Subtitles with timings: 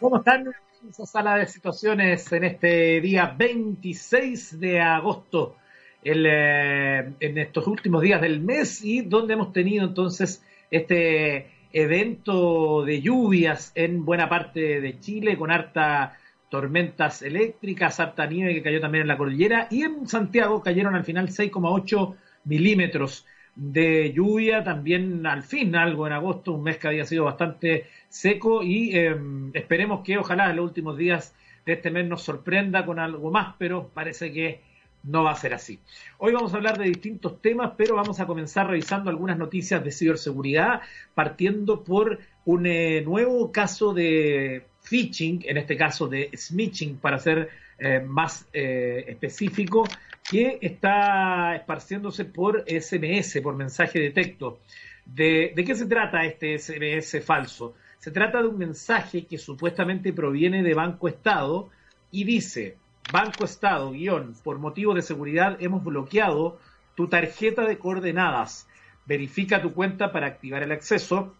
[0.00, 0.50] ¿Cómo están?
[0.88, 5.56] Esa sala de situaciones en este día 26 de agosto,
[6.02, 13.02] eh, en estos últimos días del mes y donde hemos tenido entonces este evento de
[13.02, 16.16] lluvias en buena parte de Chile con harta
[16.48, 21.04] tormentas eléctricas, harta nieve que cayó también en la cordillera y en Santiago cayeron al
[21.04, 23.26] final 6,8 milímetros
[23.56, 28.62] de lluvia, también al fin algo en agosto, un mes que había sido bastante seco
[28.62, 31.34] y em, esperemos que ojalá en los últimos días
[31.66, 34.60] de este mes nos sorprenda con algo más, pero parece que
[35.02, 35.78] no va a ser así.
[36.18, 39.90] Hoy vamos a hablar de distintos temas, pero vamos a comenzar revisando algunas noticias de
[39.90, 40.82] ciberseguridad,
[41.14, 47.48] partiendo por un eh, nuevo caso de phishing, en este caso de smishing, para ser
[47.78, 49.86] eh, más eh, específico,
[50.30, 54.60] que está esparciéndose por SMS, por mensaje de texto.
[55.04, 57.74] ¿De, qué se trata este SMS falso?
[57.98, 61.68] Se trata de un mensaje que supuestamente proviene de Banco Estado
[62.12, 62.76] y dice,
[63.12, 66.60] Banco Estado, guion, por motivo de seguridad hemos bloqueado
[66.94, 68.68] tu tarjeta de coordenadas.
[69.06, 71.34] Verifica tu cuenta para activar el acceso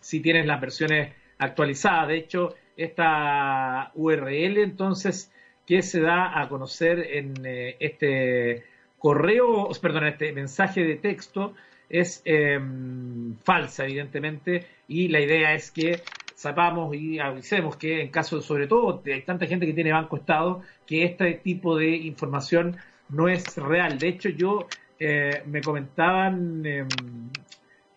[0.00, 2.06] si tienes las versiones actualizadas.
[2.08, 5.32] De hecho, esta URL entonces
[5.66, 8.69] que se da a conocer en eh, este
[9.00, 11.54] correo, perdón, este mensaje de texto
[11.88, 16.02] es em, falsa, evidentemente, y la idea es que
[16.34, 20.62] sepamos y avisemos que en caso, sobre todo, hay tanta gente que tiene Banco Estado,
[20.86, 22.76] que este tipo de información
[23.08, 23.98] no es real.
[23.98, 24.66] De hecho, yo
[24.98, 26.88] eh, me comentaban em,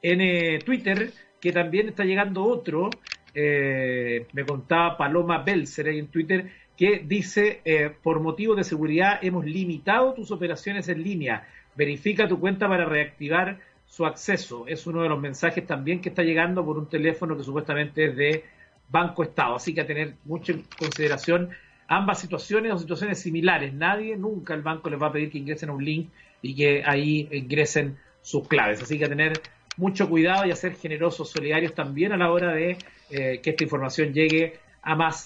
[0.02, 2.90] en eh, Twitter que también está llegando otro,
[3.35, 6.50] eh, me contaba Paloma Belser ahí en Twitter,
[6.83, 7.61] que dice,
[8.03, 13.59] por motivo de seguridad hemos limitado tus operaciones en línea, verifica tu cuenta para reactivar
[13.88, 14.66] su acceso.
[14.67, 18.16] Es uno de los mensajes también que está llegando por un teléfono que supuestamente es
[18.17, 18.43] de
[18.89, 19.55] Banco Estado.
[19.55, 21.51] Así que a tener mucho en consideración
[21.88, 23.73] ambas situaciones o situaciones similares.
[23.73, 26.09] Nadie, nunca el banco les va a pedir que ingresen a un link
[26.41, 28.81] y que ahí ingresen sus claves.
[28.81, 29.33] Así que a tener
[29.77, 32.77] mucho cuidado y a ser generosos, solidarios también a la hora de
[33.09, 35.25] eh, que esta información llegue a más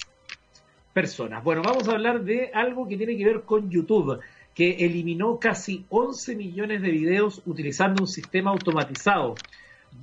[0.98, 1.44] personas.
[1.44, 4.20] Bueno, vamos a hablar de algo que tiene que ver con YouTube
[4.56, 9.36] que eliminó casi 11 millones de videos utilizando un sistema automatizado.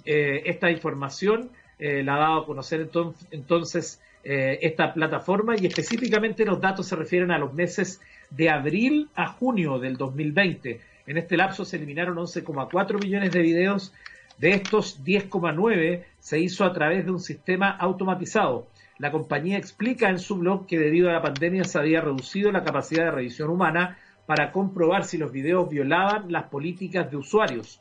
[0.04, 1.50] Eh, esta información
[1.80, 2.88] eh, la ha dado a conocer
[3.32, 8.00] entonces, eh, esta plataforma y específicamente los datos se refieren a los meses
[8.30, 10.80] de abril a junio del 2020.
[11.08, 13.92] En este lapso se eliminaron 11,4 millones de videos.
[14.38, 18.68] De estos, 10,9 se hizo a través de un sistema automatizado.
[18.98, 22.62] La compañía explica en su blog que debido a la pandemia se había reducido la
[22.62, 27.80] capacidad de revisión humana para comprobar si los videos violaban las políticas de usuarios.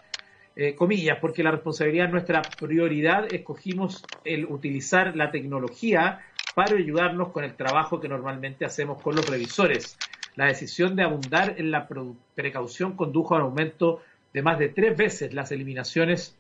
[0.55, 6.21] Eh, comillas, porque la responsabilidad es nuestra prioridad, escogimos el utilizar la tecnología
[6.55, 9.97] para ayudarnos con el trabajo que normalmente hacemos con los revisores.
[10.35, 11.87] La decisión de abundar en la
[12.35, 14.01] precaución condujo al aumento
[14.33, 16.35] de más de tres veces las eliminaciones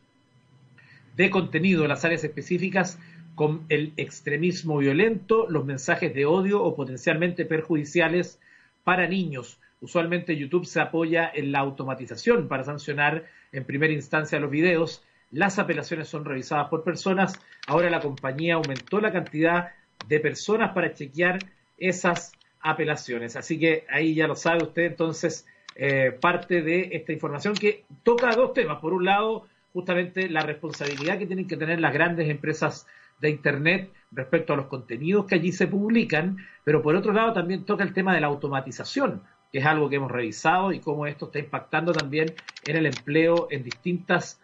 [1.15, 2.99] de contenido en las áreas específicas
[3.35, 8.39] con el extremismo violento, los mensajes de odio o potencialmente perjudiciales
[8.83, 14.49] para niños, Usualmente YouTube se apoya en la automatización para sancionar en primera instancia los
[14.49, 15.03] videos.
[15.29, 17.37] Las apelaciones son revisadas por personas.
[17.67, 19.71] Ahora la compañía aumentó la cantidad
[20.07, 21.39] de personas para chequear
[21.77, 22.31] esas
[22.61, 23.35] apelaciones.
[23.35, 28.33] Así que ahí ya lo sabe usted entonces eh, parte de esta información que toca
[28.37, 28.79] dos temas.
[28.79, 32.87] Por un lado, justamente la responsabilidad que tienen que tener las grandes empresas
[33.23, 37.65] de Internet respecto a los contenidos que allí se publican, pero por otro lado también
[37.65, 39.21] toca el tema de la automatización
[39.53, 42.33] que es algo que hemos revisado y cómo esto está impactando también
[42.65, 44.41] en el empleo en distintas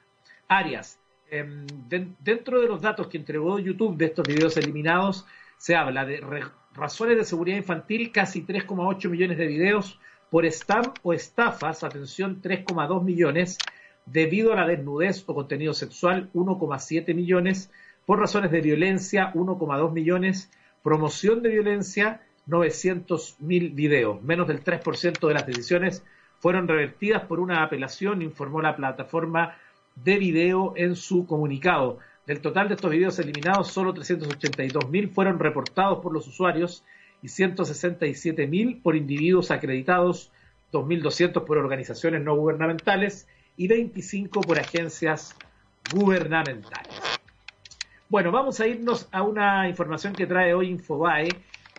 [0.48, 1.00] áreas.
[1.32, 1.66] Em,
[2.20, 5.26] dentro de los datos que entregó YouTube de estos videos eliminados,
[5.58, 6.22] se habla de
[6.76, 10.00] razones de seguridad infantil, casi 3,8 millones de videos,
[10.30, 13.58] por spam o estafas, atención, 3,2 millones,
[14.06, 17.72] debido a la desnudez o contenido sexual 1,7 millones,
[18.10, 20.50] por razones de violencia 1,2 millones,
[20.82, 26.04] promoción de violencia 900 mil videos, menos del 3% de las decisiones
[26.40, 29.58] fueron revertidas por una apelación, informó la plataforma
[29.94, 32.00] de video en su comunicado.
[32.26, 36.84] Del total de estos videos eliminados, solo 382.000 fueron reportados por los usuarios
[37.22, 40.32] y 167.000 por individuos acreditados,
[40.74, 45.36] 2.200 por organizaciones no gubernamentales y 25 por agencias
[45.94, 46.89] gubernamentales.
[48.10, 51.30] Bueno, vamos a irnos a una información que trae hoy Infobae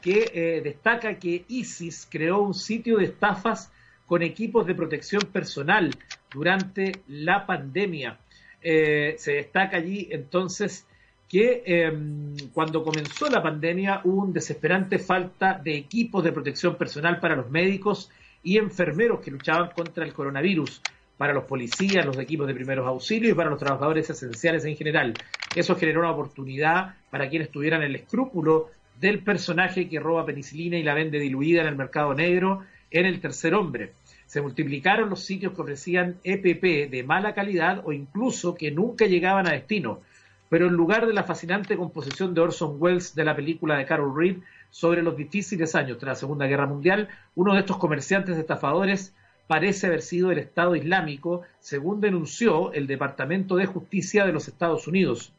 [0.00, 3.72] que eh, destaca que ISIS creó un sitio de estafas
[4.06, 5.90] con equipos de protección personal
[6.32, 8.16] durante la pandemia.
[8.62, 10.86] Eh, se destaca allí entonces
[11.28, 17.18] que em, cuando comenzó la pandemia hubo un desesperante falta de equipos de protección personal
[17.18, 18.08] para los médicos
[18.44, 20.80] y enfermeros que luchaban contra el coronavirus,
[21.20, 25.12] para los policías, los equipos de primeros auxilios y para los trabajadores esenciales en general.
[25.54, 30.82] Eso generó una oportunidad para quienes tuvieran el escrúpulo del personaje que roba penicilina y
[30.82, 33.92] la vende diluida en el mercado negro en el tercer hombre.
[34.24, 39.46] Se multiplicaron los sitios que ofrecían EPP de mala calidad o incluso que nunca llegaban
[39.46, 40.00] a destino.
[40.48, 44.16] Pero en lugar de la fascinante composición de Orson Welles de la película de Carol
[44.16, 44.38] Reed
[44.70, 49.12] sobre los difíciles años tras la Segunda Guerra Mundial, uno de estos comerciantes estafadores
[49.50, 54.86] parece haber sido el Estado Islámico, según denunció el Departamento de Justicia de los Estados
[54.86, 55.32] Unidos.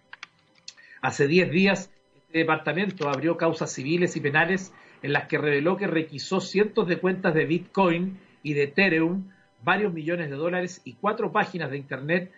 [1.02, 5.88] Hace diez días, este departamento abrió causas civiles y penales en las que reveló que
[5.88, 9.30] requisó cientos de cuentas de Bitcoin y de Ethereum,
[9.64, 12.34] varios millones de dólares y cuatro páginas de Internet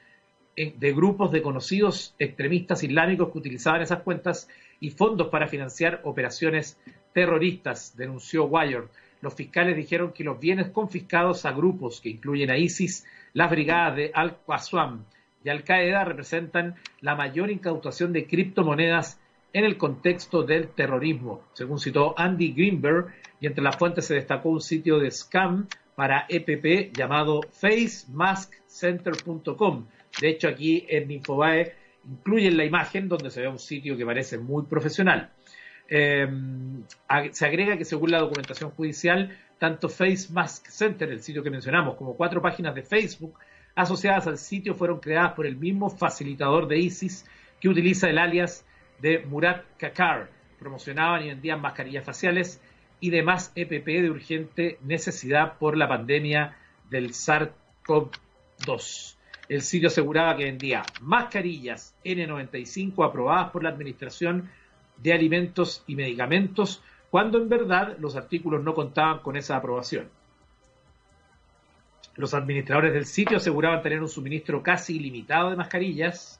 [0.55, 4.47] de grupos de conocidos extremistas islámicos que utilizaban esas cuentas
[4.79, 6.77] y fondos para financiar operaciones
[7.13, 8.83] terroristas, denunció Wired.
[9.23, 13.95] Los fiscales dijeron que los bienes confiscados a grupos que incluyen a ISIS, las brigadas
[13.95, 15.05] de Al-Qasam
[15.45, 19.21] y Al-Qaeda representan la mayor incautación de criptomonedas
[19.53, 24.49] en el contexto del terrorismo, según citó Andy Greenberg, y entre las fuentes se destacó
[24.49, 29.85] un sitio de scam para EPP llamado facemaskcenter.com.
[30.19, 31.73] De hecho, aquí en Infobae
[32.05, 35.31] incluyen la imagen donde se ve un sitio que parece muy profesional.
[35.89, 36.27] Eh,
[37.31, 41.95] se agrega que según la documentación judicial, tanto Face Mask Center, el sitio que mencionamos,
[41.95, 43.37] como cuatro páginas de Facebook
[43.75, 47.25] asociadas al sitio fueron creadas por el mismo facilitador de ISIS
[47.59, 48.65] que utiliza el alias
[48.99, 50.29] de Murat Kakar.
[50.59, 52.61] Promocionaban y vendían mascarillas faciales
[52.99, 56.57] y demás EPP de urgente necesidad por la pandemia
[56.89, 59.15] del SARS-CoV-2.
[59.49, 64.49] El sitio aseguraba que vendía mascarillas N95 aprobadas por la Administración
[65.03, 70.07] de Alimentos y Medicamentos, cuando en verdad los artículos no contaban con esa aprobación.
[72.15, 76.39] Los administradores del sitio aseguraban tener un suministro casi ilimitado de mascarillas,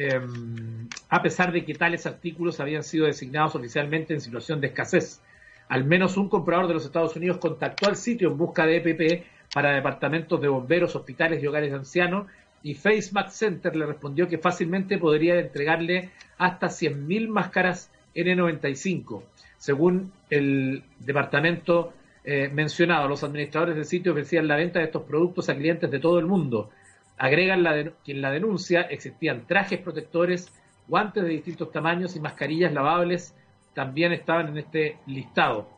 [0.00, 5.20] Em, a pesar de que tales artículos habían sido designados oficialmente en situación de escasez.
[5.68, 9.24] Al menos un comprador de los Estados Unidos contactó al sitio en busca de EPP
[9.52, 12.28] para departamentos de bomberos, hospitales y hogares de ancianos
[12.62, 19.22] y FaceMac Center le respondió que fácilmente podría entregarle hasta 100.000 máscaras N95.
[19.58, 21.92] Según el departamento
[22.24, 25.98] eh, mencionado, los administradores del sitio ofrecían la venta de estos productos a clientes de
[25.98, 26.70] todo el mundo.
[27.16, 27.64] Agregan
[28.04, 30.52] que en la denuncia existían trajes protectores,
[30.86, 33.34] guantes de distintos tamaños y mascarillas lavables
[33.74, 35.68] también estaban en este listado.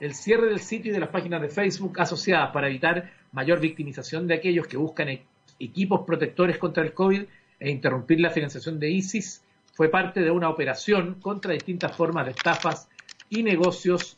[0.00, 4.28] El cierre del sitio y de las páginas de Facebook asociadas para evitar mayor victimización
[4.28, 5.08] de aquellos que buscan
[5.58, 7.22] equipos protectores contra el COVID
[7.60, 9.42] e interrumpir la financiación de ISIS
[9.74, 12.88] fue parte de una operación contra distintas formas de estafas
[13.30, 14.16] y negocios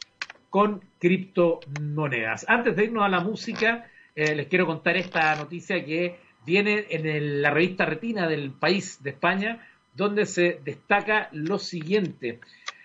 [0.48, 2.44] con criptomonedas.
[2.48, 7.42] Antes de irnos a la música, eh, les quiero contar esta noticia que viene en
[7.42, 12.40] la revista Retina del país de España, donde se destaca lo siguiente.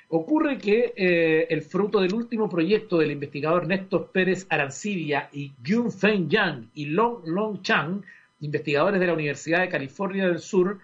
[0.09, 5.91] Ocurre que eh, el fruto del último proyecto del investigador Néstor Pérez Arancibia y Jun
[5.91, 8.03] Feng Yang y Long Long Chang,
[8.39, 10.79] investigadores de la Universidad de California del Sur,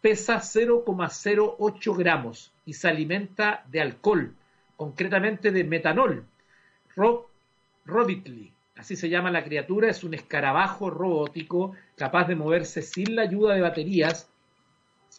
[0.00, 4.34] pesa 0,08 gramos y se alimenta de alcohol,
[4.76, 6.24] concretamente de metanol.
[6.96, 7.26] Rob
[7.86, 13.22] Robitly, así se llama la criatura, es un escarabajo robótico capaz de moverse sin la
[13.22, 14.28] ayuda de baterías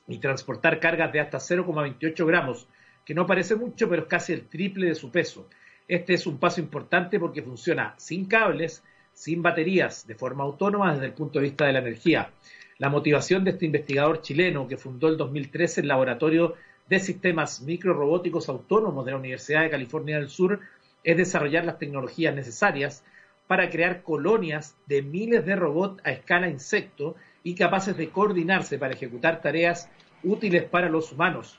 [0.08, 2.68] y transportar cargas de hasta 0,28 gramos,
[3.06, 5.48] que no parece mucho, pero es casi el triple de su peso.
[5.88, 8.84] Este es un paso importante porque funciona sin cables,
[9.16, 12.30] sin baterías, de forma autónoma desde el punto de vista de la energía.
[12.78, 16.54] La motivación de este investigador chileno que fundó el 2013 el Laboratorio
[16.88, 20.60] de Sistemas Microrobóticos Autónomos de la Universidad de California del Sur
[21.04, 23.04] es desarrollar las tecnologías necesarias
[23.48, 28.94] para crear colonias de miles de robots a escala insecto y capaces de coordinarse para
[28.94, 29.90] ejecutar tareas
[30.24, 31.58] útiles para los humanos.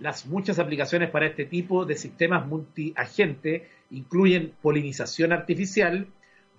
[0.00, 6.08] Las muchas aplicaciones para este tipo de sistemas multiagente incluyen polinización artificial,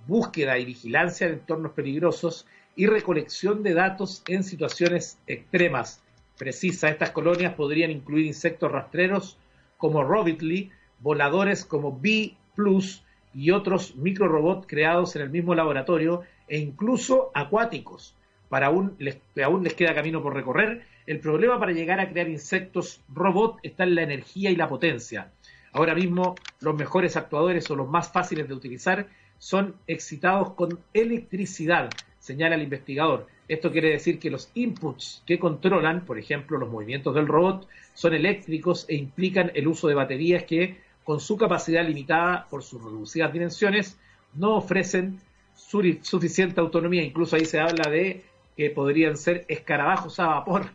[0.07, 6.01] búsqueda y vigilancia de entornos peligrosos y recolección de datos en situaciones extremas.
[6.37, 9.37] Precisa, estas colonias podrían incluir insectos rastreros
[9.77, 13.03] como Robitly, voladores como B Plus
[13.33, 18.15] y otros microrobots creados en el mismo laboratorio e incluso acuáticos.
[18.49, 20.85] Para aún les, aún les queda camino por recorrer.
[21.05, 25.31] El problema para llegar a crear insectos robot está en la energía y la potencia.
[25.71, 29.07] Ahora mismo los mejores actuadores o los más fáciles de utilizar
[29.37, 33.27] son excitados con electricidad, señala el investigador.
[33.47, 38.13] Esto quiere decir que los inputs que controlan, por ejemplo, los movimientos del robot, son
[38.13, 43.33] eléctricos e implican el uso de baterías que, con su capacidad limitada por sus reducidas
[43.33, 43.97] dimensiones,
[44.35, 45.19] no ofrecen
[45.55, 47.03] suficiente autonomía.
[47.03, 48.23] Incluso ahí se habla de
[48.55, 50.69] que podrían ser escarabajos a vapor,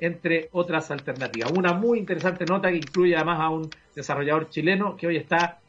[0.00, 1.52] entre otras alternativas.
[1.52, 5.60] Una muy interesante nota que incluye además a un desarrollador chileno que hoy está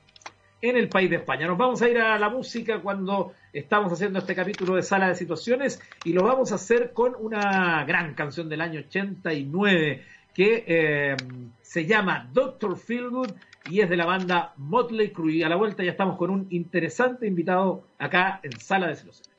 [0.61, 1.47] en el país de España.
[1.47, 5.15] Nos vamos a ir a la música cuando estamos haciendo este capítulo de Sala de
[5.15, 11.17] Situaciones y lo vamos a hacer con una gran canción del año 89 que eh,
[11.61, 13.31] se llama Doctor Feelgood
[13.69, 15.43] y es de la banda Motley Crue.
[15.43, 19.30] A la vuelta ya estamos con un interesante invitado acá en Sala de Situaciones.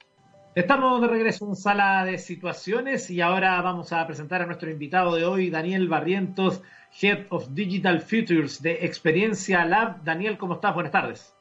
[0.54, 5.16] Estamos de regreso en Sala de Situaciones y ahora vamos a presentar a nuestro invitado
[5.16, 6.62] de hoy, Daniel Barrientos
[7.00, 10.04] Head of Digital Futures de Experiencia Lab.
[10.04, 10.74] Daniel, ¿cómo estás?
[10.74, 11.34] Buenas tardes.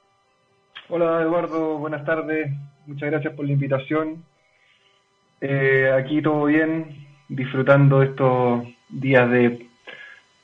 [0.88, 2.54] Hola Eduardo, buenas tardes.
[2.86, 4.24] Muchas gracias por la invitación.
[5.42, 9.68] Eh, aquí todo bien, disfrutando estos días de,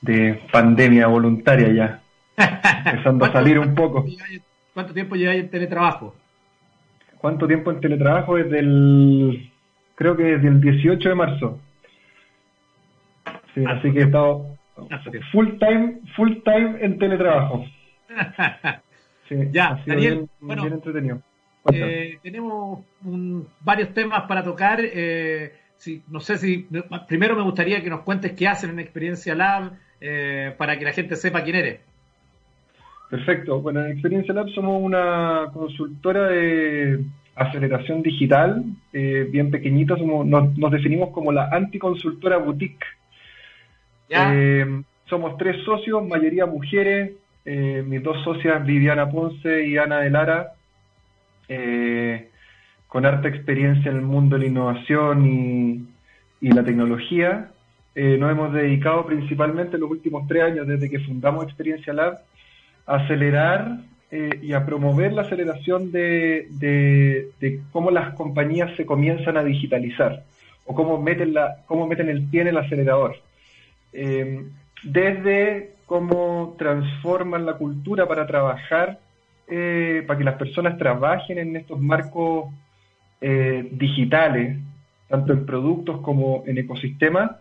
[0.01, 2.01] de pandemia voluntaria ya.
[2.85, 4.05] Empezando a salir un poco.
[4.73, 6.15] ¿Cuánto tiempo lleváis en teletrabajo?
[7.19, 8.35] ¿Cuánto tiempo en teletrabajo?
[8.35, 9.51] Desde el,
[9.95, 11.59] creo que desde el 18 de marzo.
[13.53, 14.57] Sí, ah, así que he estado
[15.31, 17.65] Full time, full time en teletrabajo.
[19.51, 21.21] ya, Daniel, bueno, entretenido.
[21.73, 22.85] Eh, tenemos
[23.61, 24.79] varios temas para tocar.
[24.81, 26.67] Eh, si, no sé si
[27.07, 30.93] primero me gustaría que nos cuentes qué hacen en Experiencia Lab eh, para que la
[30.93, 31.79] gente sepa quién eres.
[33.09, 33.61] Perfecto.
[33.61, 39.95] Bueno, en Experiencia Lab somos una consultora de aceleración digital, bien pequeñita.
[39.97, 42.85] Somos, nos definimos como la anticonsultora boutique
[44.09, 47.11] eh, somos tres socios, mayoría mujeres,
[47.45, 50.53] eh, mis dos socias Viviana Ponce y Ana de Lara,
[51.47, 52.29] eh,
[52.87, 55.87] con harta experiencia en el mundo de la innovación y,
[56.41, 57.51] la tecnología.
[57.95, 62.19] nos hemos dedicado principalmente en los últimos tres años, desde que fundamos Experiencia Lab,
[62.87, 63.77] acelerar
[64.41, 70.23] y a promover la aceleración de, de, cómo las compañías se comienzan a digitalizar
[70.65, 73.17] o cómo meten, la, cómo meten el pie en el acelerador.
[73.93, 74.45] Eh,
[74.83, 78.99] desde cómo transforman la cultura para trabajar,
[79.47, 82.53] eh, para que las personas trabajen en estos marcos
[83.21, 84.59] eh, digitales,
[85.07, 87.31] tanto en productos como en ecosistemas,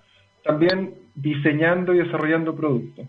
[0.45, 3.07] también diseñando y desarrollando productos.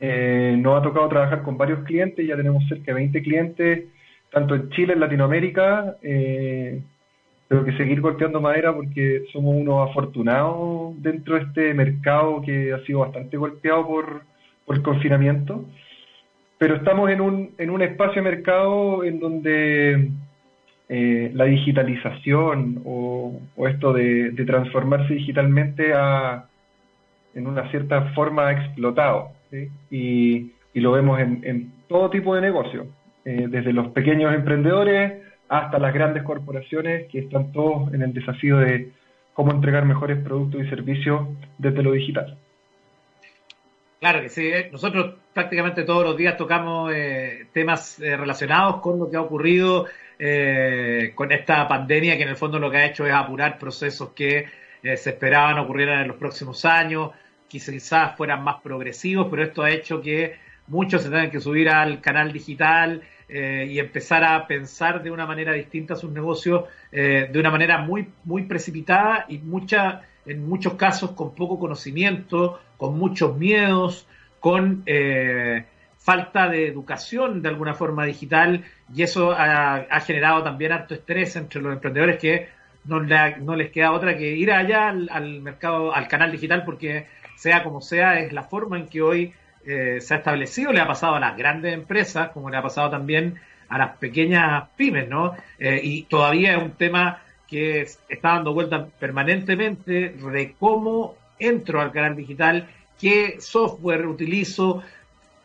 [0.00, 3.84] Nos ha tocado trabajar con varios clientes, ya tenemos cerca de 20 clientes,
[4.30, 5.96] tanto en Chile, en Latinoamérica,
[7.48, 12.84] tengo que seguir golpeando madera porque somos unos afortunados dentro de este mercado que ha
[12.84, 14.22] sido bastante golpeado por,
[14.68, 15.64] el confinamiento.
[16.58, 20.10] Pero estamos en un, en un espacio de mercado en donde
[20.88, 26.46] eh, la digitalización o, esto de, transformarse digitalmente ha,
[27.34, 29.35] en una cierta forma explotado.
[29.90, 32.86] Y, lo vemos en, todo tipo de negocios,
[33.24, 38.58] eh, desde los pequeños emprendedores hasta las grandes corporaciones que están todos en el desafío
[38.58, 38.90] de
[39.32, 42.36] cómo entregar mejores productos y servicios desde lo digital.
[44.00, 44.68] Claro que sí, ¿eh?
[44.70, 49.86] nosotros prácticamente todos los días tocamos eh, temas eh, relacionados con lo que ha ocurrido
[51.14, 54.46] con esta pandemia, que en el fondo lo que ha hecho es apurar procesos que
[54.82, 57.10] se esperaban ocurrieran en los próximos años,
[57.48, 60.36] quizás fueran más progresivos, pero esto ha hecho que
[60.68, 65.26] muchos se tengan que subir al canal digital, eh, y empezar a pensar de una
[65.26, 70.74] manera distinta sus negocios, eh, de una manera muy, muy precipitada y mucha, en muchos
[70.74, 74.06] casos con poco conocimiento, con muchos miedos,
[74.38, 75.64] con eh,
[75.98, 81.60] falta de educación de alguna forma digital y eso ha, generado también harto estrés entre
[81.60, 82.48] los emprendedores que
[82.84, 87.62] no, les queda otra que ir allá al, al mercado, al canal digital porque sea
[87.62, 89.32] como sea, es la forma en que hoy
[89.64, 92.90] eh, se ha establecido, le ha pasado a las grandes empresas, como le ha pasado
[92.90, 95.34] también a las pequeñas pymes, ¿no?
[95.58, 101.92] Eh, y todavía es un tema que está dando vuelta permanentemente de cómo entro al
[101.92, 102.68] canal digital,
[103.00, 104.82] qué software utilizo,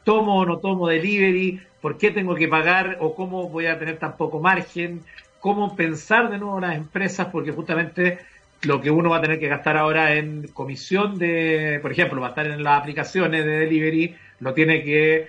[0.04, 3.98] tomo o no tomo delivery, por qué tengo que pagar o cómo voy a tener
[3.98, 5.02] tan poco margen,
[5.40, 8.20] cómo pensar de nuevo las empresas, porque justamente
[8.64, 12.28] lo que uno va a tener que gastar ahora en comisión de, por ejemplo, va
[12.28, 15.28] a estar en las aplicaciones de delivery, lo tiene que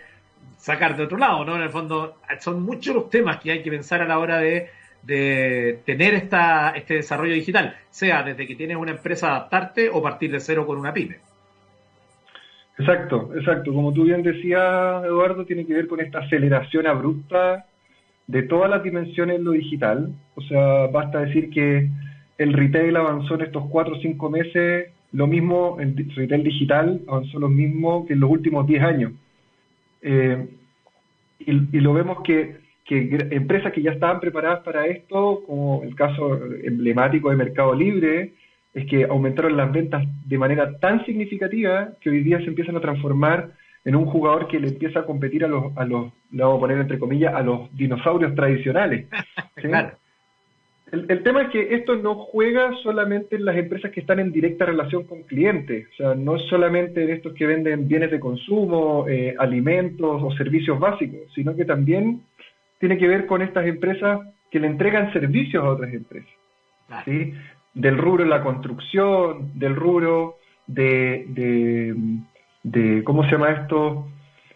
[0.58, 1.56] sacar de otro lado, ¿no?
[1.56, 4.68] En el fondo, son muchos los temas que hay que pensar a la hora de,
[5.02, 10.30] de tener esta, este desarrollo digital, sea desde que tienes una empresa adaptarte o partir
[10.30, 11.16] de cero con una pyme.
[12.78, 13.72] Exacto, exacto.
[13.72, 17.66] Como tú bien decías, Eduardo, tiene que ver con esta aceleración abrupta
[18.26, 20.12] de todas las dimensiones en lo digital.
[20.34, 21.88] O sea, basta decir que
[22.38, 27.38] el retail avanzó en estos cuatro o cinco meses, lo mismo, el retail digital avanzó
[27.38, 29.12] lo mismo que en los últimos diez años.
[30.00, 30.48] Eh,
[31.40, 36.40] y, lo vemos que, que, empresas que ya estaban preparadas para esto, como el caso
[36.62, 38.32] emblemático de Mercado Libre,
[38.72, 42.80] es que aumentaron las ventas de manera tan significativa que hoy día se empiezan a
[42.80, 43.50] transformar
[43.84, 46.60] en un jugador que le empieza a competir a los, a los le vamos a
[46.60, 49.08] poner entre comillas, a los dinosaurios tradicionales.
[50.92, 54.66] El, tema es que esto no juega solamente en las empresas que están en directa
[54.66, 59.06] relación con clientes, o sea, no es solamente en estos que venden bienes de consumo,
[59.08, 62.20] eh, alimentos o servicios básicos, sino que también
[62.78, 64.20] tiene que ver con estas empresas
[64.50, 66.30] que le entregan servicios a otras empresas.
[67.06, 67.32] ¿sí?
[67.72, 71.24] Del rubro de la construcción, del rubro de,
[72.62, 74.08] de, ¿cómo se llama esto?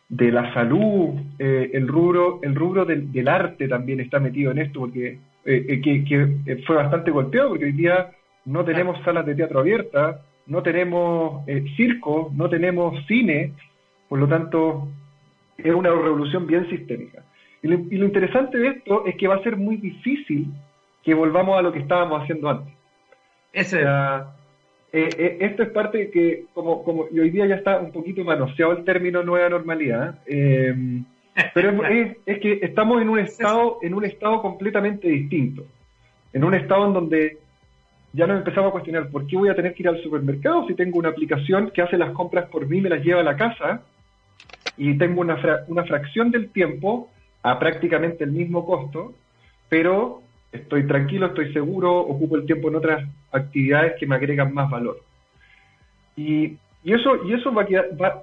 [0.08, 4.58] de la salud, eh, el rubro, el rubro del, del, arte también está metido en
[4.58, 8.10] esto, porque eh, eh, que, fue bastante golpeado, porque hoy día
[8.44, 11.44] no tenemos salas de teatro abiertas, no tenemos
[11.76, 13.52] circo, no tenemos cine,
[14.08, 14.88] por lo tanto
[15.58, 17.24] es una revolución bien sistémica.
[17.62, 20.46] Y lo, y lo interesante de esto es que va a ser muy difícil
[21.02, 22.74] que volvamos a lo que estábamos haciendo antes.
[23.52, 23.84] Ese...
[24.92, 28.24] Eh, eh, esto es parte de que, como, como hoy día ya está un poquito
[28.24, 30.74] manoseado el término nueva normalidad, eh,
[31.54, 35.64] pero es, es, que estamos en un estado, en un estado completamente distinto,
[36.32, 37.38] en un estado en donde
[38.12, 40.74] ya nos empezamos a cuestionar por qué voy a tener que ir al supermercado si
[40.74, 43.82] tengo una aplicación que hace las compras por mí, me las lleva a la casa
[44.76, 47.10] y tengo una, una fracción del tiempo
[47.42, 49.14] a prácticamente el mismo costo,
[49.68, 54.70] pero estoy tranquilo, estoy seguro, ocupo el tiempo en otras actividades que me agregan más
[54.70, 55.00] valor.
[56.16, 57.66] Y, eso, y eso va,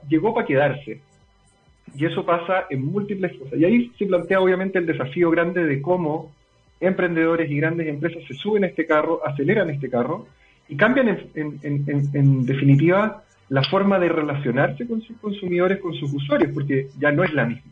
[0.08, 1.02] llegó para quedarse.
[1.96, 3.60] Y eso pasa en múltiples cosas.
[3.60, 6.32] Y ahí se plantea obviamente el desafío grande de cómo
[6.80, 10.28] emprendedores y grandes empresas se suben a este carro, aceleran este carro
[10.68, 16.52] y cambian en, en definitiva la forma de relacionarse con sus consumidores, con sus usuarios,
[16.54, 17.72] porque ya no es la misma.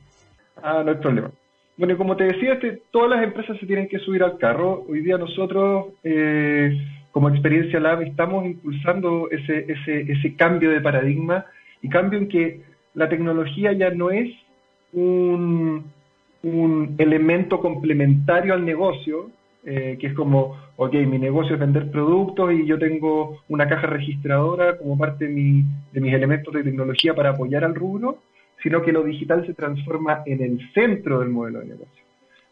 [0.62, 1.32] Ah, no hay problema.
[1.78, 4.86] Bueno, como te decía, este, todas las empresas se tienen que subir al carro.
[4.88, 6.78] Hoy día nosotros, eh,
[7.12, 11.46] como Experiencia Lab, estamos impulsando ese, ese, ese cambio de paradigma
[11.82, 12.62] y cambio en que
[12.94, 14.30] la tecnología ya no es
[14.94, 15.92] un,
[16.98, 19.30] elemento complementario al negocio,
[19.64, 23.86] eh, que es como, ok, mi negocio es vender productos y yo tengo una caja
[23.86, 28.18] registradora como parte de, mi, de mis elementos de tecnología para apoyar al rubro,
[28.64, 32.04] sino que lo digital se transforma en el centro del modelo de negocio.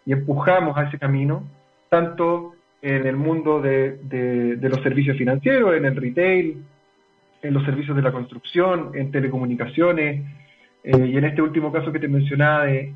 [0.06, 1.43] Y empujamos a ese camino,
[1.89, 6.58] tanto en el mundo de, los servicios financieros, en el retail,
[7.41, 10.25] en los servicios de la construcción, en telecomunicaciones,
[10.84, 12.93] eh, y en este último caso que te mencionaba de,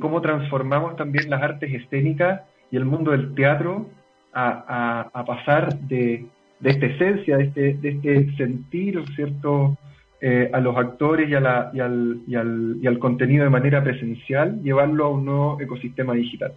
[0.00, 3.88] cómo transformamos también las artes escénicas y el mundo del teatro
[4.32, 6.26] a, pasar de,
[6.62, 9.76] esta esencia, de este, de este sentir, ¿cierto?,
[10.20, 13.50] eh, a los actores y, a la, y, al, y, al, y, al, contenido de
[13.50, 16.54] manera presencial, llevarlo a un nuevo ecosistema digital.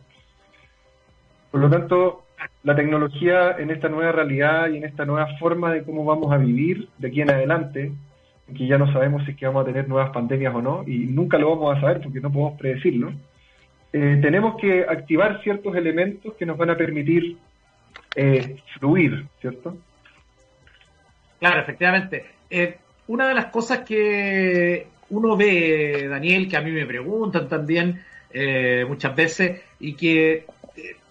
[1.51, 2.23] Por lo tanto,
[2.63, 6.37] la tecnología en esta nueva realidad y en esta nueva forma de cómo vamos a
[6.37, 7.91] vivir de aquí en adelante,
[8.55, 10.99] que ya no sabemos si es que vamos a tener nuevas pandemias o no, y
[11.05, 13.13] nunca lo vamos a saber porque no podemos predecirlo,
[13.91, 17.37] eh, tenemos que activar ciertos elementos que nos van a permitir
[18.15, 19.77] eh, fluir, ¿cierto?
[21.39, 22.25] Claro, efectivamente.
[22.49, 28.01] Eh, una de las cosas que uno ve, Daniel, que a mí me preguntan también
[28.87, 30.45] muchas veces, y que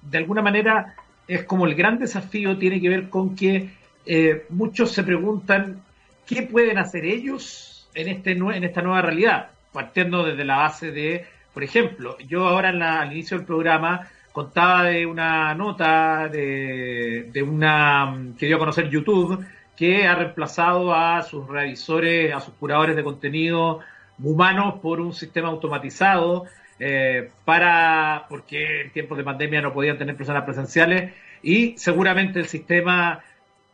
[0.03, 0.95] de alguna manera
[1.29, 3.71] es como el gran desafío, tiene que ver con que
[4.07, 5.83] eh, muchos se preguntan
[6.27, 11.27] qué pueden hacer ellos en, este, en esta nueva realidad, partiendo desde la base de,
[11.53, 18.47] por ejemplo, yo ahora al inicio del programa contaba de una nota de, una que
[18.47, 19.45] dio a conocer YouTube,
[19.77, 23.81] que ha reemplazado a sus revisores, a sus curadores de contenido
[24.21, 26.47] humanos por un sistema automatizado
[26.79, 31.13] eh, para, porque en tiempos de pandemia no podían tener personas presenciales
[31.43, 33.21] y seguramente el sistema,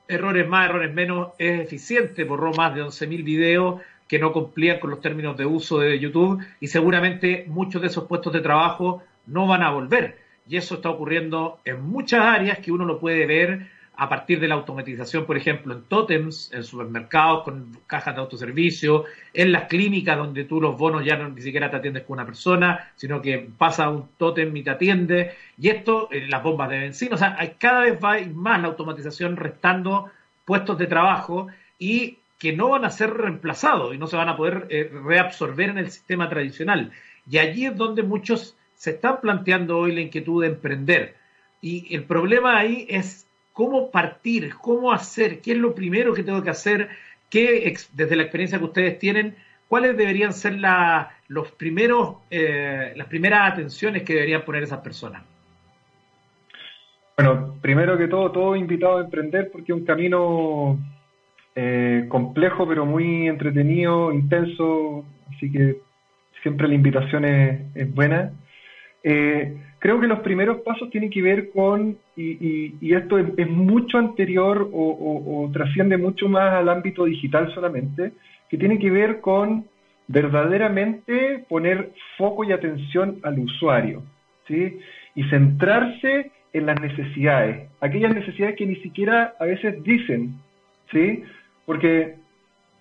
[0.08, 4.90] errores más, errores menos, es eficiente, borró más de 11.000 videos que no cumplían con
[4.90, 9.46] los términos de uso de YouTube y seguramente muchos de esos puestos de trabajo no
[9.46, 10.18] van a volver.
[10.46, 14.48] Y eso está ocurriendo en muchas áreas que uno lo puede ver a partir de
[14.48, 20.16] la automatización, por ejemplo, en tótems, en supermercados con cajas de autoservicio, en las clínicas
[20.16, 23.48] donde tú los bonos ya no ni siquiera te atiendes con una persona, sino que
[23.56, 27.36] pasa un tótem y te atiende, y esto en las bombas de benzina, o sea,
[27.58, 30.10] cada vez va más la automatización restando
[30.44, 31.46] puestos de trabajo
[31.78, 35.70] y que no van a ser reemplazados y no se van a poder eh, reabsorber
[35.70, 36.92] en el sistema tradicional.
[37.30, 41.16] Y allí es donde muchos se están planteando hoy la inquietud de emprender.
[41.62, 46.42] Y el problema ahí es cómo partir, cómo hacer, qué es lo primero que tengo
[46.42, 46.90] que hacer,
[47.30, 49.36] qué, desde la experiencia que ustedes tienen,
[49.68, 50.58] cuáles deberían ser
[51.28, 55.22] los primeros, eh, las primeras atenciones que deberían poner esas personas.
[57.16, 60.78] Bueno, primero que todo, todo invitado a emprender porque es un camino
[61.54, 65.76] eh, complejo, pero muy entretenido, intenso, así que
[66.42, 68.32] siempre la invitación es, buena.
[69.04, 74.66] Eh, creo que los primeros pasos tienen que ver con, y, esto es, mucho anterior
[74.72, 78.12] o, trasciende mucho más al ámbito digital solamente,
[78.48, 79.66] que tiene que ver con
[80.08, 84.02] verdaderamente poner foco y atención al usuario,
[84.48, 84.78] ¿sí?
[85.16, 90.36] Y centrarse en las necesidades, aquellas necesidades que ni siquiera a veces dicen,
[90.92, 91.24] ¿sí?
[91.66, 92.14] Porque,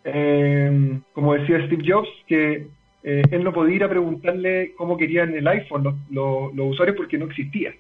[0.06, 2.68] eh, como decía Steve Jobs, que
[3.04, 7.26] eh, él no podía ir a preguntarle cómo querían el iPhone los, usuarios porque no
[7.26, 7.74] existía.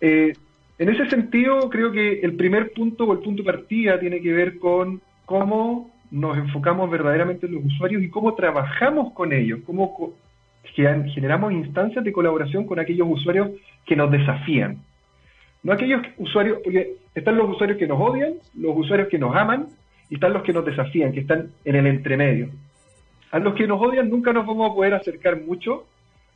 [0.00, 0.32] Eh,
[0.78, 4.32] en ese sentido, creo que el primer punto o el punto de partida tiene que
[4.32, 10.14] ver con cómo nos enfocamos verdaderamente en los usuarios y cómo trabajamos con ellos, cómo
[10.74, 13.50] generamos instancias de colaboración con aquellos usuarios
[13.86, 14.78] que nos desafían.
[15.62, 19.68] No aquellos usuarios, porque están los usuarios que nos odian, los usuarios que nos aman
[20.10, 22.50] y están los que nos desafían, que están en el entremedio.
[23.36, 25.84] A los que nos odian nunca nos vamos a poder acercar mucho,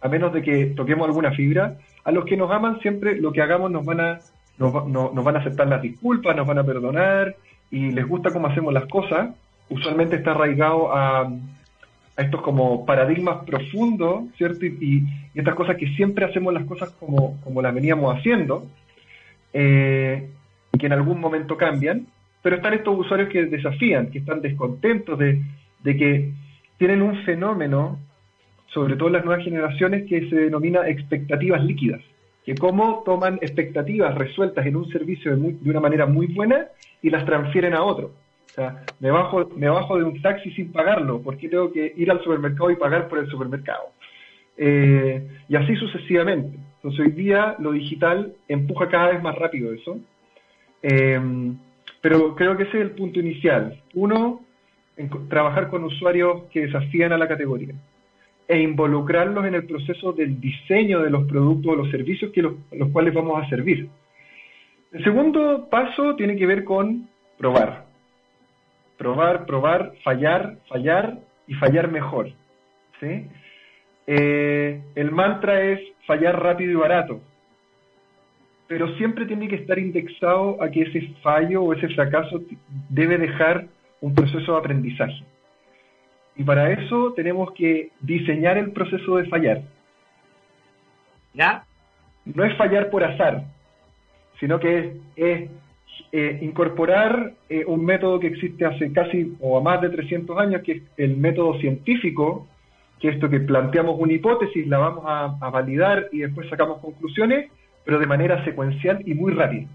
[0.03, 1.79] a menos de que toquemos alguna fibra.
[2.05, 4.19] A los que nos aman siempre lo que hagamos nos van a,
[4.59, 7.37] nos, van a aceptar las disculpas, nos van a perdonar
[7.71, 9.31] y les gusta cómo hacemos las cosas.
[9.71, 14.67] Usualmente está arraigado a, a estos como paradigmas profundos, ¿cierto?
[14.67, 18.67] Y, estas cosas que siempre hacemos las cosas como, como las veníamos haciendo,
[19.55, 20.29] eh,
[20.71, 22.09] y que en algún momento cambian,
[22.43, 25.41] pero están estos usuarios que desafían, que están descontentos de,
[25.83, 26.33] de que
[26.81, 27.99] tienen un fenómeno,
[28.69, 32.01] sobre todo las nuevas generaciones, que se denomina expectativas líquidas,
[32.43, 36.69] que cómo toman expectativas resueltas en un servicio de, una manera muy buena
[37.03, 38.13] y las transfieren a otro.
[38.47, 41.93] O sea, me bajo, me bajo de un taxi sin pagarlo, ¿por qué tengo que
[41.95, 43.91] ir al supermercado y pagar por el supermercado?
[44.57, 46.59] Eh, y así sucesivamente.
[46.77, 49.99] Entonces hoy día lo digital empuja cada vez más rápido eso.
[50.83, 51.21] Eh,
[52.01, 53.83] pero creo que ese es el punto inicial.
[53.93, 54.41] Uno,
[55.29, 57.75] trabajar con usuarios que desafían a la categoría
[58.51, 62.55] e involucrarlos en el proceso del diseño de los productos o los servicios que los,
[62.93, 63.89] cuales vamos a servir.
[64.91, 67.09] El segundo paso tiene que ver con
[67.39, 67.85] probar.
[68.99, 72.33] Probar, probar, fallar, fallar y fallar mejor.
[74.09, 77.21] Eh, el mantra es fallar rápido y barato,
[78.67, 82.43] pero siempre tiene que estar indexado a que ese fallo o ese fracaso
[82.89, 83.69] debe dejar
[84.01, 85.23] un proceso de aprendizaje.
[86.37, 89.63] Y para eso tenemos que diseñar el proceso de fallar.
[91.35, 91.65] ¿Ya?
[92.25, 93.45] No es fallar por azar,
[94.39, 95.51] sino que es,
[96.13, 100.63] eh, incorporar eh, un método que existe hace casi o a más de 300 años,
[100.63, 102.49] que es el método científico,
[102.99, 106.79] que es esto que planteamos una hipótesis, la vamos a, a validar y después sacamos
[106.81, 107.51] conclusiones,
[107.85, 109.69] pero de manera secuencial y muy rápida.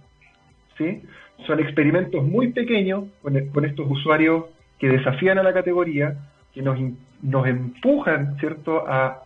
[0.78, 1.02] ¿sí?
[1.46, 4.46] Son experimentos muy pequeños con, estos usuarios
[4.80, 6.16] que desafían a la categoría,
[6.54, 6.78] que nos,
[7.22, 9.22] nos empujan, ¿cierto?, a,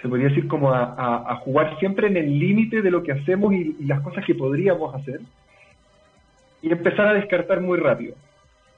[0.00, 3.76] se podría decir como a, jugar siempre en el límite de lo que hacemos y,
[3.84, 5.20] las cosas que podríamos hacer,
[6.62, 8.14] y empezar a descartar muy rápido.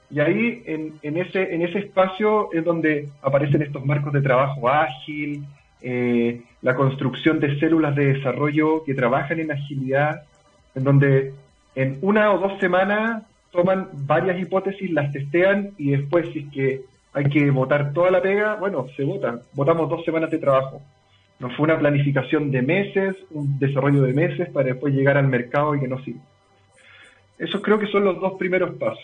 [0.09, 4.69] Y ahí, en, en, ese, en ese espacio, es donde aparecen estos marcos de trabajo
[4.69, 5.45] ágil,
[5.85, 10.23] eh, la construcción de células de desarrollo que trabajan en agilidad,
[10.75, 11.33] en donde
[11.75, 16.81] en una o dos semanas toman varias hipótesis, las testean y después si es que
[17.13, 19.41] hay que votar toda la pega, bueno, se vota.
[19.53, 20.81] Votamos dos semanas de trabajo.
[21.39, 25.75] No fue una planificación de meses, un desarrollo de meses para después llegar al mercado
[25.75, 26.19] y que no siga.
[27.37, 29.03] Esos creo que son los dos primeros pasos.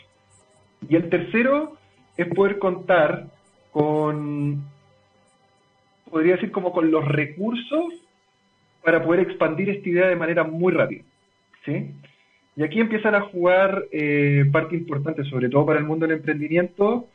[0.88, 1.73] Y el tercero
[2.17, 3.25] es poder contar
[3.71, 4.63] con
[6.10, 7.93] podría decir como con los recursos
[8.84, 11.03] para poder expandir esta idea de manera muy rápida.
[11.65, 11.91] ¿Sí?
[12.56, 17.08] Y aquí empiezan a jugar eh, parte importante, sobre todo para el mundo del emprendimiento,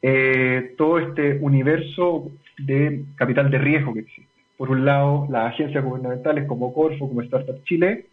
[0.00, 4.30] eh, todo este universo de capital de riesgo que existe.
[4.56, 8.06] Por un lado, las agencias gubernamentales como Corfo, como Startup Chile,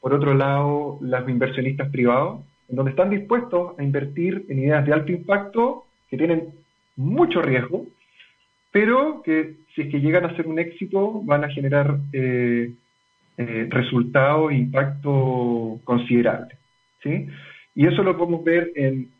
[0.00, 4.92] por otro lado, los inversionistas privados, en donde están dispuestos a invertir en ideas de
[4.92, 6.48] alto impacto que tienen
[6.96, 7.86] mucho riesgo,
[8.70, 12.72] pero que si es que llegan a ser un éxito van a generar eh,
[13.36, 16.56] eh, resultados e impacto considerable.
[17.02, 17.26] ¿sí?
[17.74, 19.10] Y eso lo podemos ver en,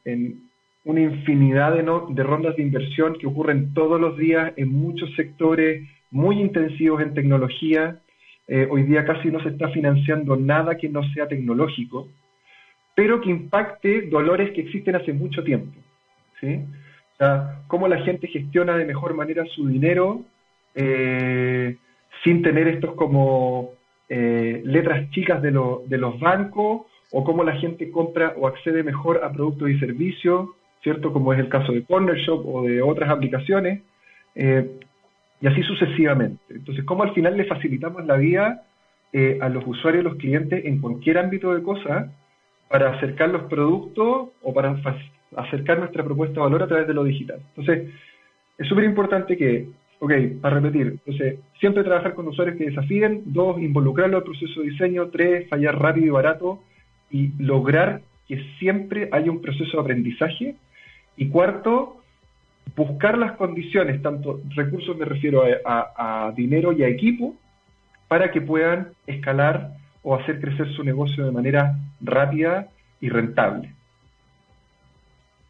[0.84, 5.88] una infinidad de, de rondas de inversión que ocurren todos los días en muchos sectores
[6.10, 7.98] muy intensivos en tecnología.
[8.46, 12.08] Eh, hoy día casi no se está financiando nada que no sea tecnológico,
[12.94, 15.72] pero que impacte dolores que existen hace mucho tiempo.
[16.40, 16.60] ¿sí?
[17.14, 20.22] O sea, cómo la gente gestiona de mejor manera su dinero
[20.74, 21.76] eh,
[22.22, 23.72] sin tener estos como
[24.08, 29.32] eh, letras chicas de, los bancos, o cómo la gente compra o accede mejor a
[29.32, 30.48] productos y servicios,
[30.82, 31.12] ¿cierto?
[31.12, 33.82] Como es el caso de Corner Shop o de otras aplicaciones,
[34.34, 34.68] eh,
[35.40, 36.42] y así sucesivamente.
[36.50, 38.62] Entonces, cómo al final le facilitamos la vida
[39.40, 42.10] a los usuarios y los clientes en cualquier ámbito de cosas
[42.68, 44.76] para acercar los productos o para
[45.36, 47.40] acercar nuestra propuesta de valor a través de lo digital.
[47.54, 47.94] Entonces,
[48.58, 49.68] es súper importante que,
[50.00, 54.70] ok, para repetir, entonces, siempre trabajar con usuarios que desafíen, dos, involucrarlo al proceso de
[54.70, 56.62] diseño, tres, fallar rápido y barato.
[57.10, 60.56] Y lograr que siempre haya un proceso de aprendizaje,
[61.16, 62.02] y cuarto,
[62.74, 67.36] buscar las condiciones, tanto recursos me refiero a, a dinero y a equipo,
[68.08, 72.68] para que puedan escalar o hacer crecer su negocio de manera rápida
[73.00, 73.72] y rentable.